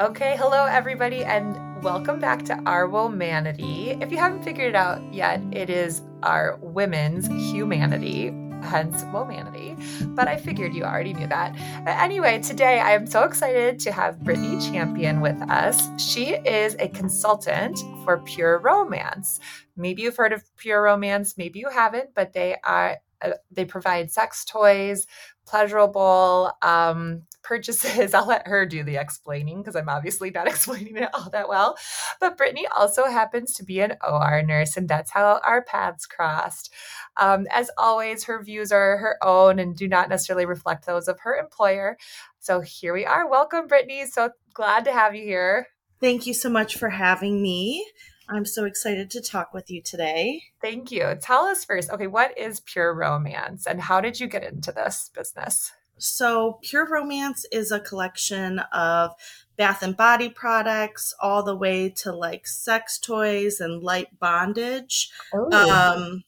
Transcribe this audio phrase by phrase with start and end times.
[0.00, 4.00] Okay, hello everybody, and welcome back to Our Womanity.
[4.00, 8.26] If you haven't figured it out yet, it is our women's humanity,
[8.62, 9.74] hence womanity.
[10.14, 11.56] But I figured you already knew that.
[11.84, 15.88] Anyway, today I am so excited to have Brittany Champion with us.
[16.00, 19.40] She is a consultant for Pure Romance.
[19.76, 24.12] Maybe you've heard of Pure Romance, maybe you haven't, but they are uh, they provide
[24.12, 25.08] sex toys,
[25.44, 28.14] pleasurable um, purchases.
[28.14, 31.76] I'll let her do the explaining because I'm obviously not explaining it all that well.
[32.20, 36.72] But Brittany also happens to be an OR nurse, and that's how our paths crossed.
[37.20, 41.20] Um, as always, her views are her own and do not necessarily reflect those of
[41.20, 41.96] her employer.
[42.38, 43.28] So here we are.
[43.28, 44.06] Welcome, Brittany.
[44.06, 45.66] So glad to have you here.
[46.00, 47.84] Thank you so much for having me.
[48.30, 50.42] I'm so excited to talk with you today.
[50.60, 51.16] Thank you.
[51.20, 55.10] Tell us first, okay, what is Pure Romance and how did you get into this
[55.14, 55.72] business?
[55.98, 59.12] So, Pure Romance is a collection of
[59.56, 65.10] bath and body products, all the way to like sex toys and light bondage.
[65.34, 65.50] Oh.
[65.52, 66.24] Um,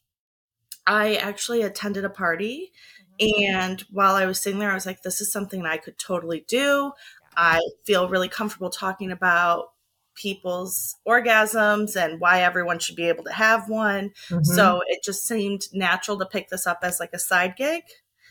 [0.86, 2.72] I actually attended a party,
[3.20, 3.54] mm-hmm.
[3.54, 6.44] and while I was sitting there, I was like, this is something I could totally
[6.48, 6.92] do.
[7.36, 9.72] I feel really comfortable talking about
[10.14, 14.10] people's orgasms and why everyone should be able to have one.
[14.28, 14.42] Mm-hmm.
[14.42, 17.84] So it just seemed natural to pick this up as like a side gig.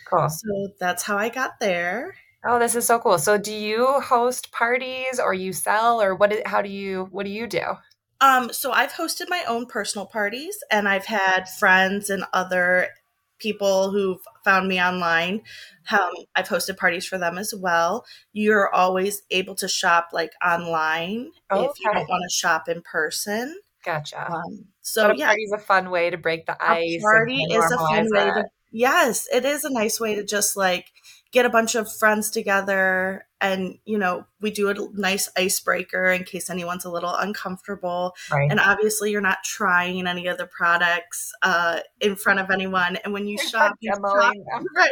[0.10, 0.30] Cool.
[0.30, 2.16] So that's how I got there.
[2.46, 3.18] Oh, this is so cool.
[3.18, 7.32] So do you host parties or you sell or what how do you what do
[7.32, 7.62] you do?
[8.22, 12.88] Um so I've hosted my own personal parties and I've had friends and other
[13.40, 15.42] people who've found me online.
[15.92, 18.06] Um, I've hosted parties for them as well.
[18.34, 22.82] You're always able to shop like online oh, if you don't want to shop in
[22.82, 23.58] person.
[23.84, 24.32] Gotcha.
[24.32, 27.00] Um, so but a yeah, party's a fun way to break the ice.
[27.00, 28.46] A party is a fun way to.
[28.72, 30.92] Yes, it is a nice way to just like
[31.32, 36.24] get a bunch of friends together and you know we do a nice icebreaker in
[36.24, 38.50] case anyone's a little uncomfortable right.
[38.50, 43.14] and obviously you're not trying any of the products uh, in front of anyone and
[43.14, 44.34] when you shop, you shop
[44.76, 44.90] right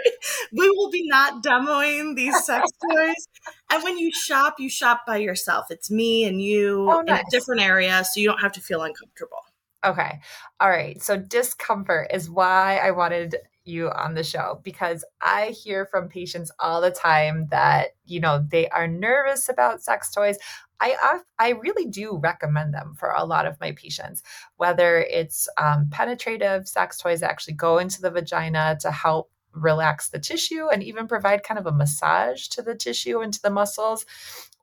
[0.53, 3.27] we will be not demoing these sex toys
[3.71, 7.19] and when you shop you shop by yourself it's me and you oh, nice.
[7.19, 9.41] in a different area so you don't have to feel uncomfortable
[9.85, 10.19] Okay.
[10.59, 11.01] All right.
[11.01, 16.51] So discomfort is why I wanted you on the show because I hear from patients
[16.59, 20.37] all the time that, you know, they are nervous about sex toys.
[20.79, 24.21] I, I really do recommend them for a lot of my patients,
[24.57, 30.09] whether it's um, penetrative sex toys that actually go into the vagina to help relax
[30.09, 33.49] the tissue and even provide kind of a massage to the tissue and to the
[33.49, 34.05] muscles,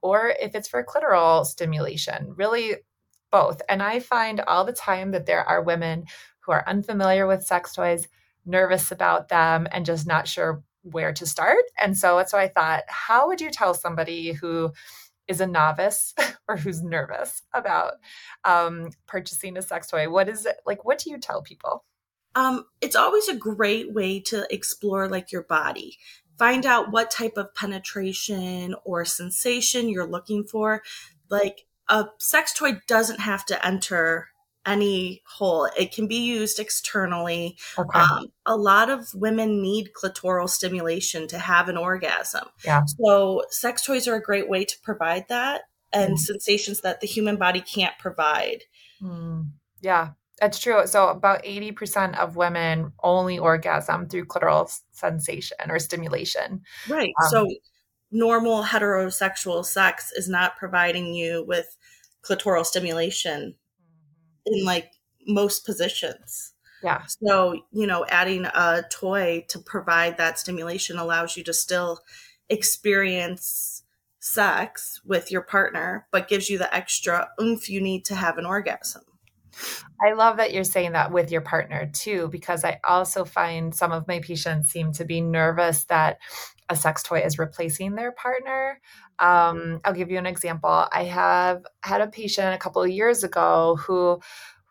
[0.03, 2.77] or if it's for clitoral stimulation, really
[3.33, 3.61] both.
[3.69, 6.05] And I find all the time that there are women
[6.41, 8.07] who are unfamiliar with sex toys
[8.47, 11.65] nervous about them and just not sure where to start.
[11.81, 14.73] And so that's why I thought, how would you tell somebody who
[15.27, 16.15] is a novice
[16.49, 17.95] or who's nervous about
[18.45, 20.09] um, purchasing a sex toy?
[20.11, 20.85] What is it like?
[20.85, 21.85] What do you tell people?
[22.35, 25.99] Um, it's always a great way to explore like your body.
[26.39, 30.83] Find out what type of penetration or sensation you're looking for.
[31.31, 34.29] Like a sex toy doesn't have to enter
[34.67, 35.69] any hole.
[35.79, 37.57] It can be used externally.
[37.79, 37.99] Okay.
[37.99, 42.49] Um, a lot of women need clitoral stimulation to have an orgasm.
[42.65, 42.83] Yeah.
[42.87, 46.19] So, sex toys are a great way to provide that and mm.
[46.19, 48.65] sensations that the human body can't provide.
[49.03, 49.51] Mm.
[49.81, 50.11] Yeah,
[50.41, 50.87] that's true.
[50.87, 56.63] So, about 80% of women only orgasm through clitoral sensation or stimulation.
[56.89, 57.13] Right.
[57.23, 57.49] Um, so,
[58.11, 61.77] normal heterosexual sex is not providing you with
[62.25, 63.55] clitoral stimulation
[64.47, 64.93] in like
[65.27, 66.53] most positions.
[66.83, 67.03] Yeah.
[67.07, 72.01] So, you know, adding a toy to provide that stimulation allows you to still
[72.51, 73.83] experience
[74.21, 78.47] sex with your partner, but gives you the extra oomph you need to have an
[78.47, 79.03] orgasm.
[80.05, 83.93] I love that you're saying that with your partner too, because I also find some
[83.93, 86.19] of my patients seem to be nervous that
[86.69, 88.81] a sex toy is replacing their partner.
[89.19, 90.87] Um, I'll give you an example.
[90.93, 94.21] I have had a patient a couple of years ago who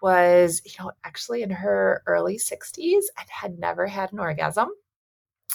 [0.01, 4.69] was, you know, actually in her early 60s and had never had an orgasm.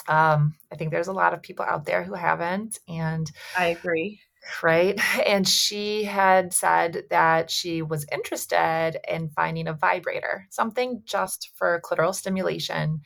[0.07, 2.79] Um, I think there's a lot of people out there who haven't.
[2.87, 4.21] And I agree.
[4.63, 4.99] Right.
[5.27, 11.81] And she had said that she was interested in finding a vibrator, something just for
[11.83, 13.01] clitoral stimulation.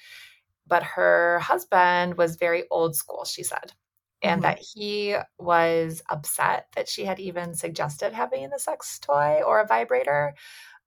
[0.67, 3.73] But her husband was very old school, she said
[4.23, 4.49] and mm-hmm.
[4.49, 9.67] that he was upset that she had even suggested having a sex toy or a
[9.67, 10.33] vibrator.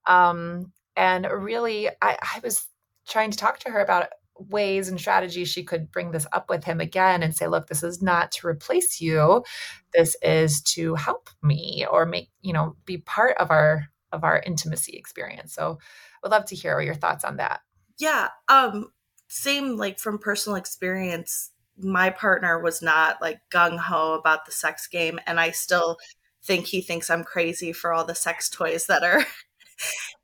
[0.06, 2.66] Um, and really, I, I was
[3.06, 4.08] trying to talk to her about
[4.38, 7.82] ways and strategies she could bring this up with him again and say, look, this
[7.82, 9.44] is not to replace you.
[9.92, 14.40] This is to help me or make, you know, be part of our of our
[14.46, 15.52] intimacy experience.
[15.52, 17.60] So i would love to hear your thoughts on that.
[17.98, 18.28] Yeah.
[18.48, 18.92] Um,
[19.28, 24.86] same like from personal experience, my partner was not like gung ho about the sex
[24.86, 25.18] game.
[25.26, 25.98] And I still
[26.42, 29.24] think he thinks I'm crazy for all the sex toys that are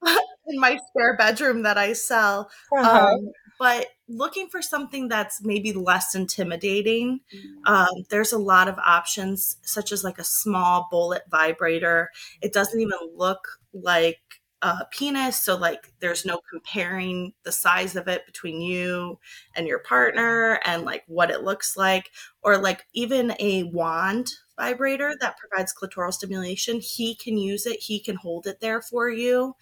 [0.47, 2.51] in my spare bedroom that I sell.
[2.73, 3.07] Uh-huh.
[3.09, 7.73] Um, but looking for something that's maybe less intimidating, mm-hmm.
[7.73, 12.11] um, there's a lot of options, such as like a small bullet vibrator.
[12.41, 14.21] It doesn't even look like
[14.63, 19.19] a penis, so like there's no comparing the size of it between you
[19.57, 22.11] and your partner and like what it looks like,
[22.43, 26.81] or like even a wand vibrator that provides clitoral stimulation.
[26.81, 29.57] He can use it, he can hold it there for you.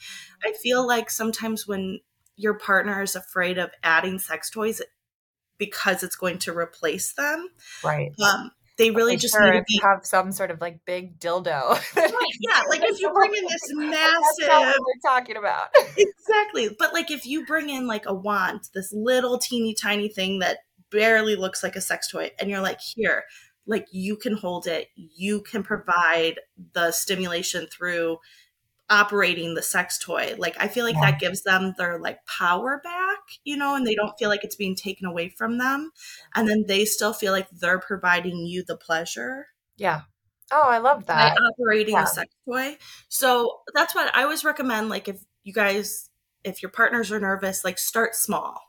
[0.44, 2.00] I feel like sometimes when
[2.36, 4.82] your partner is afraid of adding sex toys
[5.56, 7.48] because it's going to replace them.
[7.84, 8.12] Right.
[8.22, 8.50] Um,
[8.80, 11.70] they really just sure, need to be, have some sort of like big dildo.
[11.96, 15.68] right, yeah, like if you bring in this massive we're talking about.
[15.98, 16.74] exactly.
[16.78, 20.60] But like if you bring in like a wand, this little teeny tiny thing that
[20.90, 23.24] barely looks like a sex toy, and you're like, here,
[23.66, 26.40] like you can hold it, you can provide
[26.72, 28.16] the stimulation through
[28.88, 30.34] operating the sex toy.
[30.38, 31.10] Like I feel like yeah.
[31.10, 33.09] that gives them their like power back,
[33.44, 35.90] you know, and they don't feel like it's being taken away from them.
[36.34, 39.48] And then they still feel like they're providing you the pleasure.
[39.76, 40.02] Yeah.
[40.52, 41.36] Oh, I love that.
[41.36, 42.04] By operating yeah.
[42.04, 42.76] a sex toy.
[43.08, 44.88] So that's what I always recommend.
[44.88, 46.10] Like if you guys,
[46.44, 48.60] if your partners are nervous, like start small.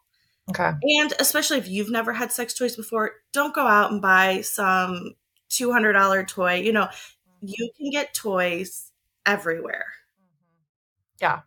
[0.49, 0.71] Okay.
[0.99, 5.15] And especially if you've never had sex toys before, don't go out and buy some
[5.49, 6.55] $200 toy.
[6.55, 7.47] You know, mm-hmm.
[7.47, 8.91] you can get toys
[9.25, 9.85] everywhere.
[10.19, 11.23] Mm-hmm.
[11.23, 11.39] Yeah.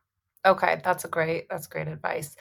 [0.47, 2.37] Okay, that's a great that's great advice.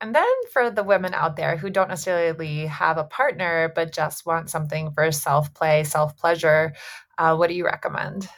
[0.00, 4.26] And then for the women out there who don't necessarily have a partner but just
[4.26, 6.74] want something for self-play, self-pleasure,
[7.16, 8.28] uh, what do you recommend?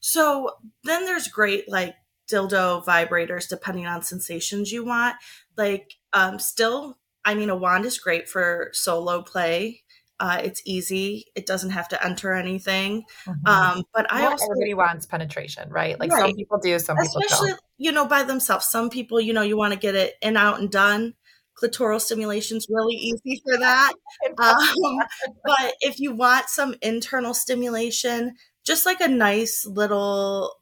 [0.00, 0.50] So
[0.84, 1.94] then there's great like
[2.30, 5.16] dildo vibrators depending on sensations you want.
[5.56, 9.82] Like um still I mean a wand is great for solo play
[10.18, 11.26] uh, it's easy.
[11.34, 13.04] It doesn't have to enter anything.
[13.26, 13.46] Mm-hmm.
[13.46, 15.98] Um, but I Not also everybody wants penetration, right?
[16.00, 17.60] Like some people do, some Especially, people don't.
[17.78, 18.66] You know, by themselves.
[18.66, 21.14] Some people, you know, you want to get it in, out, and done.
[21.60, 23.92] Clitoral stimulation is really easy for that.
[24.38, 24.98] um,
[25.44, 28.34] but if you want some internal stimulation,
[28.64, 30.54] just like a nice little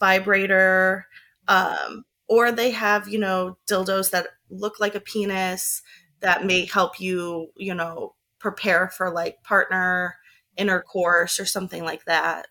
[0.00, 1.06] vibrator,
[1.48, 5.82] um, or they have, you know, dildos that look like a penis
[6.20, 10.16] that may help you, you know, prepare for like partner
[10.56, 12.46] intercourse or something like that?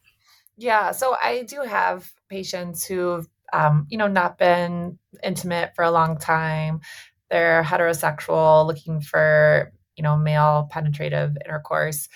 [0.57, 5.91] Yeah, so I do have patients who've um, you know not been intimate for a
[5.91, 6.81] long time.
[7.29, 12.09] They're heterosexual, looking for you know male penetrative intercourse.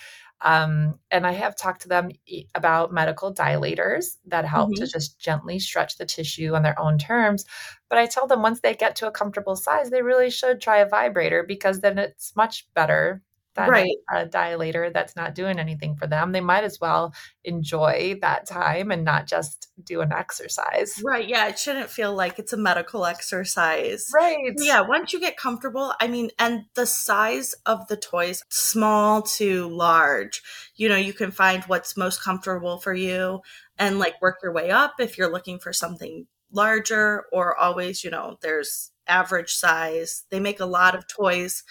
[0.44, 2.09] Um, and I have talked to them
[2.56, 4.83] about medical dilators that help mm-hmm.
[4.83, 7.45] to just gently stretch the tissue on their own terms.
[7.89, 10.77] But I tell them once they get to a comfortable size, they really should try
[10.77, 13.21] a vibrator because then it's much better
[13.57, 13.95] right.
[14.13, 17.13] a dilator that's not doing anything for them, they might as well
[17.44, 21.01] enjoy that time and not just do an exercise.
[21.03, 21.27] Right.
[21.27, 21.48] Yeah.
[21.48, 24.09] It shouldn't feel like it's a medical exercise.
[24.13, 24.53] Right.
[24.57, 24.81] Yeah.
[24.81, 30.42] Once you get comfortable, I mean, and the size of the toys, small to large,
[30.75, 33.42] you know, you can find what's most comfortable for you
[33.77, 38.10] and like work your way up if you're looking for something larger or always, you
[38.10, 40.25] know, there's average size.
[40.29, 41.63] They make a lot of toys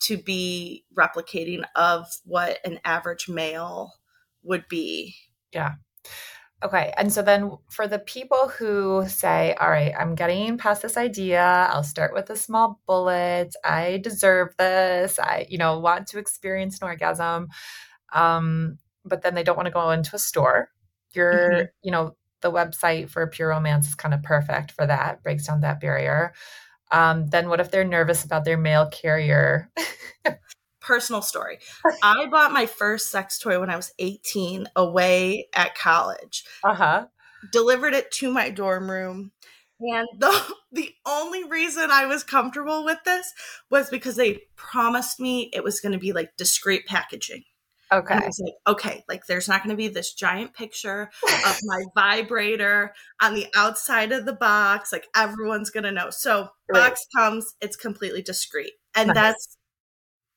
[0.00, 3.92] to be replicating of what an average male
[4.42, 5.14] would be.
[5.52, 5.74] Yeah.
[6.62, 6.92] Okay.
[6.96, 11.68] And so then for the people who say, all right, I'm getting past this idea,
[11.70, 13.54] I'll start with a small bullet.
[13.62, 15.18] I deserve this.
[15.18, 17.48] I, you know, want to experience an orgasm.
[18.12, 20.70] Um, but then they don't want to go into a store.
[21.12, 21.64] You're, mm-hmm.
[21.82, 25.60] you know, the website for Pure Romance is kind of perfect for that, breaks down
[25.60, 26.32] that barrier.
[26.92, 29.70] Um, then what if they're nervous about their mail carrier?
[30.80, 31.58] Personal story.
[32.02, 36.44] I bought my first sex toy when I was 18 away at college.
[36.62, 37.06] Uh-huh.
[37.52, 39.32] Delivered it to my dorm room.
[39.80, 43.32] And the the only reason I was comfortable with this
[43.70, 47.44] was because they promised me it was going to be like discreet packaging.
[47.92, 48.14] Okay.
[48.14, 51.10] And I was like, okay, like there's not going to be this giant picture
[51.46, 54.92] of my vibrator on the outside of the box.
[54.92, 56.10] Like everyone's going to know.
[56.10, 56.80] So right.
[56.80, 58.72] box comes, it's completely discreet.
[58.96, 59.14] And nice.
[59.14, 59.56] that's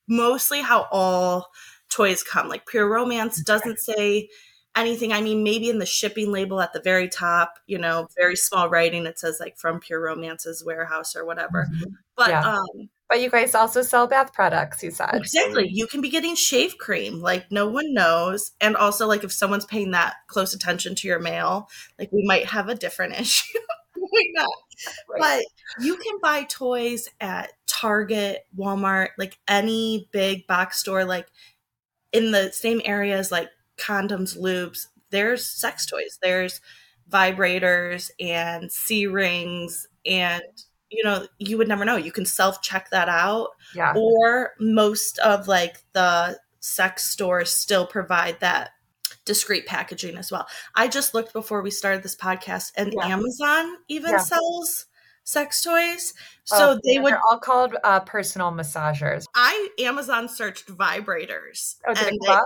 [0.08, 1.48] mostly how all
[1.90, 2.48] toys come.
[2.48, 4.28] Like Pure Romance doesn't say
[4.76, 5.12] anything.
[5.12, 8.68] I mean, maybe in the shipping label at the very top, you know, very small
[8.68, 11.66] writing, it says like from Pure Romance's warehouse or whatever.
[11.72, 11.92] Mm-hmm.
[12.16, 12.54] But yeah.
[12.54, 15.14] um But you guys also sell bath products, you said.
[15.14, 15.68] Exactly.
[15.70, 18.52] You can be getting shave cream, like no one knows.
[18.60, 22.46] And also, like if someone's paying that close attention to your mail, like we might
[22.46, 23.58] have a different issue.
[25.08, 25.20] Right.
[25.20, 25.44] But
[25.84, 31.26] you can buy toys at Target, Walmart, like any big box store, like
[32.12, 33.48] in the same areas like
[33.80, 36.18] condoms, lubes, there's sex toys.
[36.22, 36.60] There's
[37.10, 40.42] vibrators and C rings and
[40.90, 45.18] you know you would never know you can self check that out yeah or most
[45.20, 48.70] of like the sex stores still provide that
[49.24, 53.06] discreet packaging as well i just looked before we started this podcast and yeah.
[53.06, 54.18] amazon even yeah.
[54.18, 54.86] sells
[55.24, 56.14] sex toys
[56.52, 61.94] oh, so oh, they would all called uh, personal massagers i amazon searched vibrators oh,
[61.96, 62.38] and they,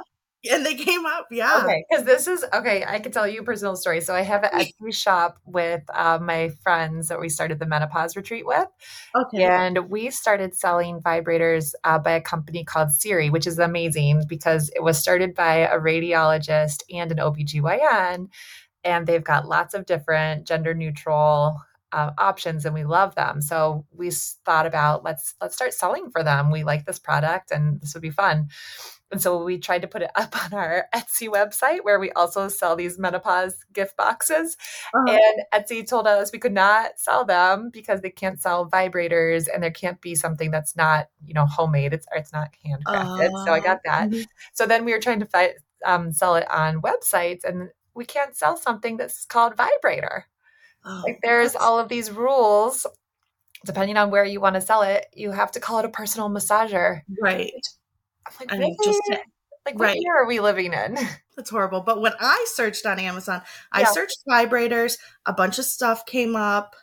[0.50, 1.62] and they came up yeah.
[1.62, 4.00] Okay because this is okay i can tell you a personal story.
[4.00, 8.16] So i have an etsy shop with uh, my friends that we started the menopause
[8.16, 8.68] retreat with
[9.14, 9.44] okay.
[9.44, 14.70] and we started selling vibrators uh, by a company called siri which is amazing because
[14.74, 18.28] it was started by a radiologist and an obgyn
[18.84, 21.60] and they've got lots of different gender neutral
[21.92, 23.40] uh, options and we love them.
[23.40, 26.50] So we thought about let's let's start selling for them.
[26.50, 28.48] We like this product and this would be fun
[29.10, 32.48] and so we tried to put it up on our Etsy website where we also
[32.48, 34.56] sell these menopause gift boxes.
[34.94, 35.18] Uh-huh.
[35.18, 39.62] And Etsy told us we could not sell them because they can't sell vibrators and
[39.62, 41.92] there can't be something that's not, you know, homemade.
[41.92, 43.28] It's it's not handcrafted.
[43.28, 43.44] Uh-huh.
[43.44, 44.10] So I got that.
[44.10, 44.22] Mm-hmm.
[44.52, 48.36] So then we were trying to fight, um, sell it on websites and we can't
[48.36, 50.26] sell something that's called vibrator.
[50.84, 52.86] Oh, like there's all of these rules
[53.64, 56.28] depending on where you want to sell it, you have to call it a personal
[56.28, 57.00] massager.
[57.20, 57.52] Right.
[58.26, 59.00] I'm like, mean, just
[59.66, 59.98] like, what right.
[59.98, 60.98] year are we living in?
[61.36, 61.80] That's horrible.
[61.80, 63.90] But when I searched on Amazon, I yeah.
[63.90, 66.76] searched vibrators, a bunch of stuff came up.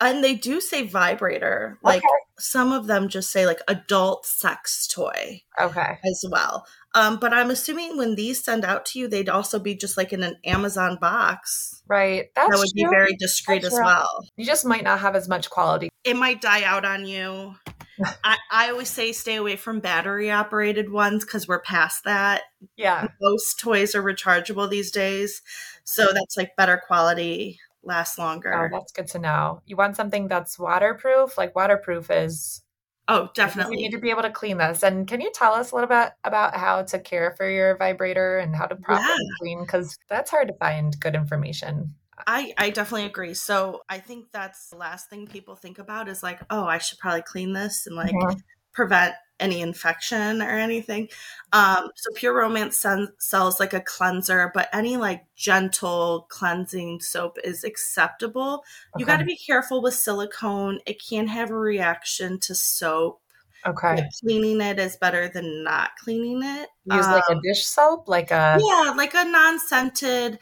[0.00, 1.78] And they do say vibrator.
[1.82, 2.06] Like okay.
[2.38, 5.42] some of them just say like adult sex toy.
[5.60, 5.98] Okay.
[6.04, 6.64] As well.
[6.94, 10.12] Um, but I'm assuming when these send out to you, they'd also be just like
[10.12, 11.82] in an Amazon box.
[11.86, 12.30] Right.
[12.34, 12.84] That's that would true.
[12.84, 13.84] be very discreet That's as true.
[13.84, 14.24] well.
[14.36, 15.90] You just might not have as much quality.
[16.02, 17.54] It might die out on you.
[18.24, 22.42] I, I always say stay away from battery operated ones because we're past that.
[22.76, 23.08] Yeah.
[23.20, 25.42] Most toys are rechargeable these days.
[25.84, 28.52] So that's like better quality, lasts longer.
[28.52, 29.62] Oh, that's good to know.
[29.66, 31.38] You want something that's waterproof?
[31.38, 32.62] Like waterproof is
[33.10, 33.78] Oh, definitely.
[33.78, 34.84] You need to be able to clean this.
[34.84, 38.38] And can you tell us a little bit about how to care for your vibrator
[38.38, 39.36] and how to properly yeah.
[39.40, 39.60] clean?
[39.62, 41.94] Because that's hard to find good information.
[42.24, 43.34] I, I definitely agree.
[43.34, 46.98] So I think that's the last thing people think about is like, oh, I should
[46.98, 48.38] probably clean this and like mm-hmm.
[48.72, 51.08] prevent any infection or anything.
[51.52, 57.38] Um, so Pure Romance sen- sells like a cleanser, but any like gentle cleansing soap
[57.42, 58.64] is acceptable.
[58.94, 59.00] Okay.
[59.00, 60.80] You got to be careful with silicone.
[60.86, 63.20] It can have a reaction to soap.
[63.66, 64.08] Okay.
[64.20, 66.68] Cleaning it is better than not cleaning it.
[66.84, 70.38] Use um, like a um, dish soap, like a yeah, like a non-scented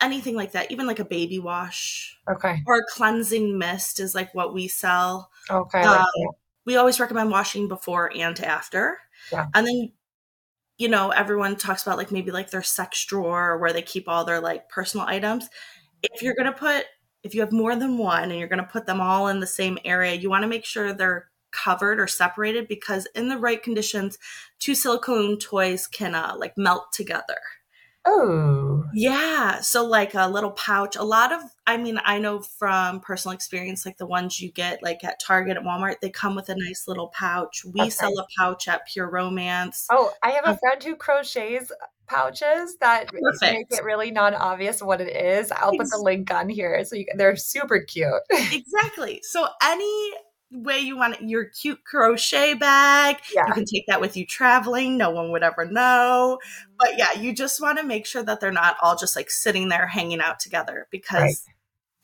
[0.00, 2.18] anything like that, even like a baby wash.
[2.28, 2.62] Okay.
[2.66, 5.30] Or a cleansing mist is like what we sell.
[5.50, 5.82] Okay.
[5.82, 6.06] Um,
[6.70, 8.98] we always recommend washing before and after.
[9.32, 9.48] Yeah.
[9.54, 9.92] And then,
[10.78, 14.24] you know, everyone talks about like maybe like their sex drawer where they keep all
[14.24, 15.48] their like personal items.
[16.04, 16.84] If you're going to put,
[17.24, 19.48] if you have more than one and you're going to put them all in the
[19.48, 23.64] same area, you want to make sure they're covered or separated because in the right
[23.64, 24.16] conditions,
[24.60, 27.40] two silicone toys can uh, like melt together.
[28.06, 28.84] Oh.
[28.94, 29.60] Yeah.
[29.60, 30.96] So, like a little pouch.
[30.96, 34.82] A lot of, I mean, I know from personal experience, like the ones you get
[34.82, 37.64] like at Target, at Walmart, they come with a nice little pouch.
[37.64, 37.90] We okay.
[37.90, 39.86] sell a pouch at Pure Romance.
[39.90, 41.70] Oh, I have a um, friend who crochets
[42.06, 43.42] pouches that Perfect.
[43.42, 45.52] make it really non obvious what it is.
[45.52, 46.84] I'll put the link on here.
[46.84, 48.12] So you they're super cute.
[48.30, 49.20] exactly.
[49.22, 50.12] So, any
[50.52, 53.16] way you want it, your cute crochet bag.
[53.34, 53.46] Yeah.
[53.46, 54.96] You can take that with you traveling.
[54.96, 56.38] No one would ever know.
[56.78, 59.68] But yeah, you just want to make sure that they're not all just like sitting
[59.68, 61.36] there hanging out together because right.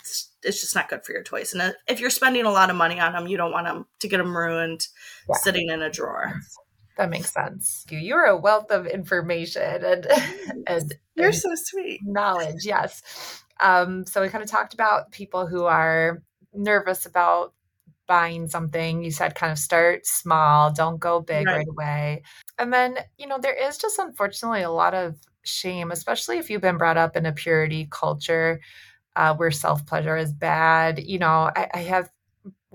[0.01, 1.53] it's, it's, just not good for your toys.
[1.53, 4.09] And if you're spending a lot of money on them, you don't want them to
[4.09, 4.87] get them ruined
[5.29, 5.37] yeah.
[5.37, 6.35] sitting in a drawer.
[6.97, 7.85] That makes sense.
[7.91, 10.07] You're a wealth of information and
[10.67, 12.01] and you're and so sweet.
[12.03, 13.43] Knowledge, yes.
[13.61, 16.23] Um, so we kind of talked about people who are
[16.55, 17.53] nervous about
[18.07, 21.59] buying something, you said kind of start small, don't go big right.
[21.59, 22.23] right away.
[22.59, 26.63] And then, you know, there is just unfortunately a lot of shame, especially if you've
[26.63, 28.61] been brought up in a purity culture
[29.17, 30.99] uh, where self pleasure is bad.
[31.03, 32.11] You know, I, I have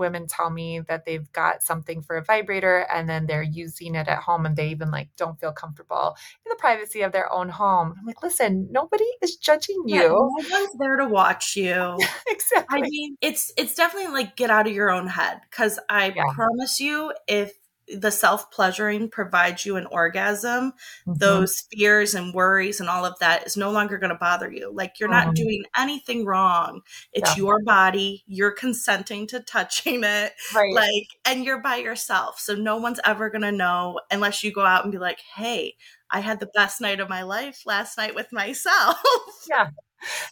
[0.01, 4.07] women tell me that they've got something for a vibrator and then they're using it
[4.07, 7.47] at home and they even like don't feel comfortable in the privacy of their own
[7.47, 7.95] home.
[7.97, 9.95] I'm like, listen, nobody is judging you.
[9.95, 11.97] Yeah, no one's there to watch you.
[12.27, 12.79] exactly.
[12.79, 16.23] I mean, it's it's definitely like get out of your own head because I yeah.
[16.33, 17.53] promise you, if
[17.95, 21.13] the self pleasuring provides you an orgasm, mm-hmm.
[21.17, 24.71] those fears and worries and all of that is no longer going to bother you.
[24.73, 25.33] Like you're not mm-hmm.
[25.33, 26.81] doing anything wrong.
[27.13, 27.43] It's yeah.
[27.43, 28.23] your body.
[28.27, 30.33] You're consenting to touching it.
[30.55, 30.73] Right.
[30.73, 32.39] Like, and you're by yourself.
[32.39, 35.75] So no one's ever going to know unless you go out and be like, hey,
[36.09, 38.97] I had the best night of my life last night with myself.
[39.49, 39.69] yeah.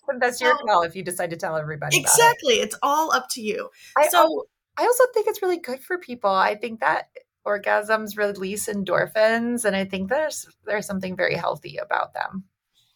[0.05, 1.97] But that's your call if you decide to tell everybody.
[1.97, 2.55] Exactly.
[2.55, 2.63] It.
[2.63, 3.69] It's all up to you.
[3.97, 4.47] I so
[4.77, 6.31] I also think it's really good for people.
[6.31, 7.09] I think that
[7.45, 12.43] orgasms release endorphins and i think there's there's something very healthy about them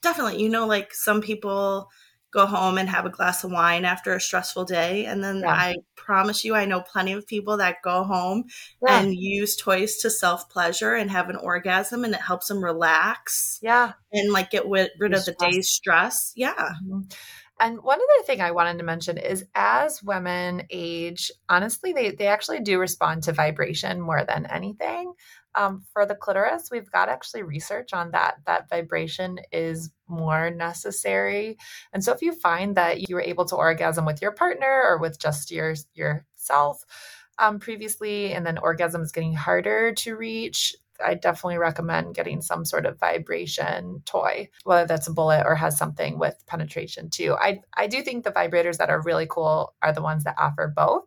[0.02, 1.90] definitely you know like some people
[2.34, 5.52] go home and have a glass of wine after a stressful day and then yeah.
[5.52, 8.44] i promise you i know plenty of people that go home
[8.86, 9.00] yeah.
[9.00, 13.60] and use toys to self pleasure and have an orgasm and it helps them relax
[13.62, 17.02] yeah and like get rid, rid of the day's stress yeah mm-hmm.
[17.60, 22.28] And one other thing I wanted to mention is as women age, honestly, they, they
[22.28, 25.14] actually do respond to vibration more than anything.
[25.56, 31.58] Um, for the clitoris, we've got actually research on that, that vibration is more necessary.
[31.94, 34.98] And so if you find that you were able to orgasm with your partner or
[34.98, 36.84] with just your yourself,
[37.40, 42.66] um, previously, and then orgasm is getting harder to reach, I definitely recommend getting some
[42.66, 47.36] sort of vibration toy, whether that's a bullet or has something with penetration too.
[47.40, 50.72] I I do think the vibrators that are really cool are the ones that offer
[50.76, 51.04] both.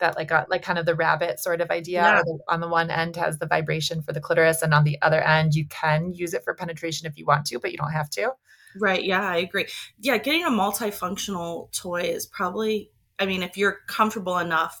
[0.00, 2.02] That like a, like kind of the rabbit sort of idea.
[2.02, 2.22] Yeah.
[2.22, 5.20] The, on the one end has the vibration for the clitoris, and on the other
[5.20, 8.10] end you can use it for penetration if you want to, but you don't have
[8.10, 8.32] to.
[8.78, 9.02] Right.
[9.02, 9.66] Yeah, I agree.
[9.98, 12.92] Yeah, getting a multifunctional toy is probably.
[13.18, 14.80] I mean, if you're comfortable enough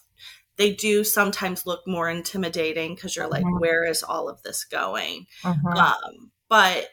[0.58, 3.60] they do sometimes look more intimidating because you're like, mm-hmm.
[3.60, 5.26] where is all of this going?
[5.42, 5.66] Mm-hmm.
[5.68, 6.88] Um, but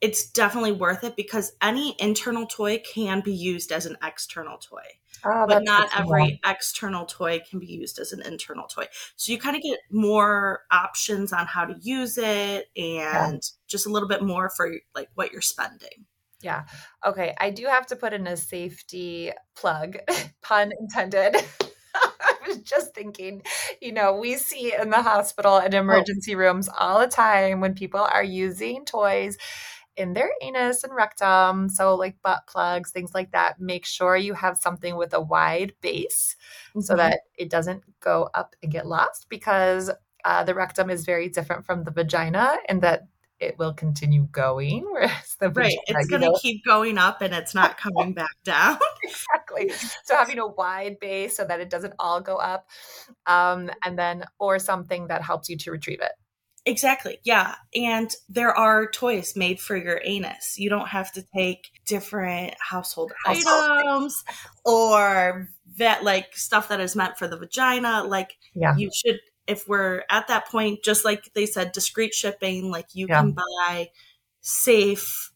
[0.00, 4.84] it's definitely worth it because any internal toy can be used as an external toy.
[5.24, 8.84] Oh, but not every external toy can be used as an internal toy.
[9.16, 13.38] So you kind of get more options on how to use it and yeah.
[13.66, 16.06] just a little bit more for like what you're spending.
[16.40, 16.64] Yeah.
[17.04, 17.34] Okay.
[17.40, 19.98] I do have to put in a safety plug,
[20.42, 21.36] pun intended.
[22.48, 23.42] Was just thinking,
[23.80, 25.78] you know, we see in the hospital and oh.
[25.78, 26.38] emergency oh.
[26.38, 29.36] rooms all the time when people are using toys
[29.96, 31.68] in their anus and rectum.
[31.68, 33.60] So, like butt plugs, things like that.
[33.60, 36.36] Make sure you have something with a wide base
[36.70, 36.80] mm-hmm.
[36.80, 39.90] so that it doesn't go up and get lost because
[40.24, 43.02] uh, the rectum is very different from the vagina in that
[43.40, 44.84] it will continue going.
[44.90, 48.30] Whereas the right, vagina, it's going to keep going up and it's not coming back
[48.44, 48.78] down.
[49.02, 49.72] exactly.
[50.04, 52.66] So having a wide base so that it doesn't all go up,
[53.26, 56.12] um, and then or something that helps you to retrieve it.
[56.64, 57.18] Exactly.
[57.24, 57.54] Yeah.
[57.74, 60.58] And there are toys made for your anus.
[60.58, 63.70] You don't have to take different household, household.
[63.70, 64.24] items
[64.64, 65.48] or
[65.78, 68.04] that like stuff that is meant for the vagina.
[68.04, 68.76] Like yeah.
[68.76, 69.18] you should
[69.48, 73.20] if we're at that point, just like they said, discreet shipping, like you yeah.
[73.20, 73.88] can buy
[74.42, 75.32] safe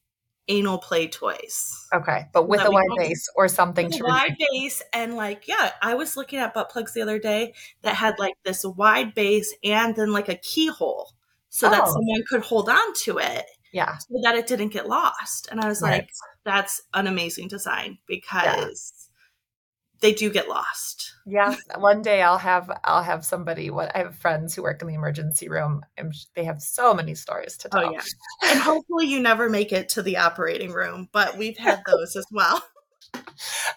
[0.48, 1.88] anal play toys.
[1.94, 5.94] Okay, but with a wide base or something to wide base and like yeah, I
[5.94, 9.96] was looking at butt plugs the other day that had like this wide base and
[9.96, 11.12] then like a keyhole
[11.48, 11.70] so oh.
[11.70, 13.46] that someone could hold on to it.
[13.72, 15.48] Yeah, so that it didn't get lost.
[15.50, 16.02] And I was right.
[16.02, 16.10] like,
[16.44, 19.01] that's an amazing design because
[20.02, 21.14] they do get lost.
[21.24, 23.70] Yeah, one day I'll have I'll have somebody.
[23.70, 27.14] What I have friends who work in the emergency room, and they have so many
[27.14, 27.88] stories to oh, tell.
[27.88, 31.82] Oh yeah, and hopefully you never make it to the operating room, but we've had
[31.86, 32.62] those as well.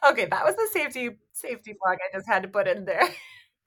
[0.09, 3.07] okay, that was the safety safety plug I just had to put in there.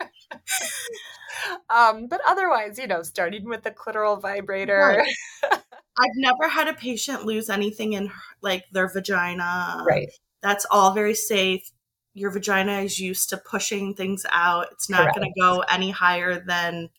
[1.70, 4.98] um, but otherwise, you know, starting with the clitoral vibrator.
[4.98, 5.14] Right.
[6.00, 9.82] I've never had a patient lose anything in like their vagina.
[9.86, 10.08] Right.
[10.42, 11.68] That's all very safe
[12.14, 14.68] your vagina is used to pushing things out.
[14.72, 16.90] It's not going to go any higher than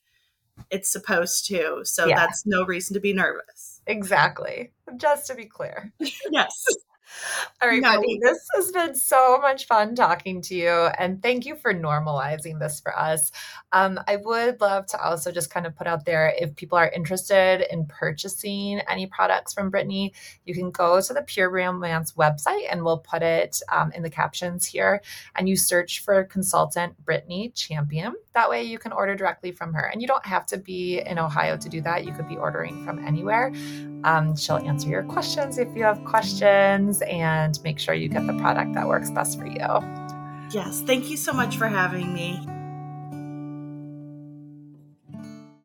[0.70, 1.82] it's supposed to.
[1.84, 2.16] So yeah.
[2.16, 3.82] that's no reason to be nervous.
[3.88, 4.72] Exactly.
[4.98, 5.92] Just to be clear.
[6.32, 6.66] yes.
[7.62, 8.02] All right, no.
[8.22, 10.70] this has been so much fun talking to you.
[10.70, 13.32] And thank you for normalizing this for us.
[13.72, 16.90] Um, I would love to also just kind of put out there if people are
[16.90, 20.14] interested in purchasing any products from Brittany,
[20.46, 24.10] you can go to the Pure Romance website and we'll put it um, in the
[24.10, 25.02] captions here.
[25.36, 28.16] And you search for consultant Brittany Champion.
[28.34, 29.86] That way you can order directly from her.
[29.86, 32.06] And you don't have to be in Ohio to do that.
[32.06, 33.52] You could be ordering from anywhere.
[34.06, 38.34] Um, she'll answer your questions if you have questions and make sure you get the
[38.34, 39.68] product that works best for you.
[40.52, 40.82] Yes.
[40.82, 42.46] Thank you so much for having me.